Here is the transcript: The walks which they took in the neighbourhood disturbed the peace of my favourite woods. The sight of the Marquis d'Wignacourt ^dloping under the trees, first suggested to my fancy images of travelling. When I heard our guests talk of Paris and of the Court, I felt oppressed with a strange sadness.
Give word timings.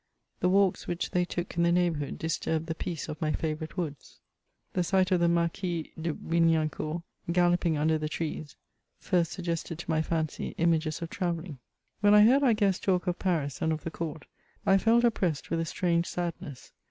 The 0.39 0.49
walks 0.49 0.87
which 0.87 1.11
they 1.11 1.25
took 1.25 1.55
in 1.55 1.61
the 1.61 1.71
neighbourhood 1.71 2.17
disturbed 2.17 2.65
the 2.65 2.73
peace 2.73 3.07
of 3.07 3.21
my 3.21 3.31
favourite 3.33 3.77
woods. 3.77 4.19
The 4.73 4.83
sight 4.83 5.11
of 5.11 5.19
the 5.19 5.27
Marquis 5.27 5.91
d'Wignacourt 5.95 7.03
^dloping 7.29 7.77
under 7.77 7.99
the 7.99 8.09
trees, 8.09 8.55
first 8.97 9.31
suggested 9.31 9.77
to 9.77 9.91
my 9.91 10.01
fancy 10.01 10.55
images 10.57 11.03
of 11.03 11.11
travelling. 11.11 11.59
When 11.99 12.15
I 12.15 12.21
heard 12.25 12.41
our 12.41 12.55
guests 12.55 12.83
talk 12.83 13.05
of 13.05 13.19
Paris 13.19 13.61
and 13.61 13.71
of 13.71 13.83
the 13.83 13.91
Court, 13.91 14.25
I 14.65 14.79
felt 14.79 15.03
oppressed 15.03 15.51
with 15.51 15.59
a 15.59 15.65
strange 15.65 16.07
sadness. 16.07 16.71